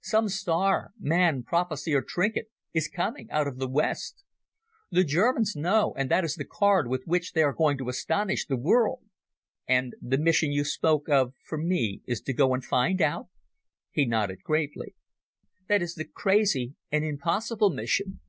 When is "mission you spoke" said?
10.16-11.10